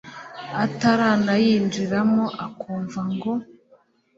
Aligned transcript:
utaranayinjiramo 0.65 2.23
ukumva 2.47 2.99
ngo 3.11 3.31